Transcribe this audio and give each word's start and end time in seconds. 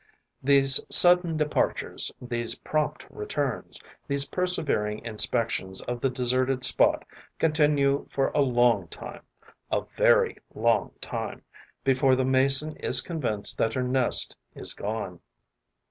These 0.41 0.83
sudden 0.89 1.37
departures, 1.37 2.11
these 2.19 2.55
prompt 2.57 3.05
returns, 3.11 3.79
these 4.07 4.25
persevering 4.25 5.05
inspections 5.05 5.83
of 5.83 6.01
the 6.01 6.09
deserted 6.09 6.63
spot 6.63 7.05
continue 7.37 8.05
for 8.07 8.29
a 8.29 8.41
long 8.41 8.87
time, 8.87 9.21
a 9.71 9.81
very 9.81 10.39
long 10.55 10.89
time, 11.01 11.43
before 11.83 12.15
the 12.15 12.25
Mason 12.25 12.75
is 12.77 12.99
convinced 13.01 13.59
that 13.59 13.75
her 13.75 13.83
nest 13.83 14.35
is 14.55 14.73
gone. 14.73 15.19